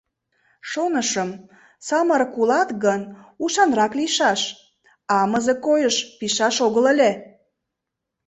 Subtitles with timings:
[0.69, 1.29] Шонышым,
[1.87, 3.01] самырык улат гын,
[3.43, 4.41] ушанрак лийшаш,
[5.19, 7.11] амызе койыш пижшаш огыл ыле.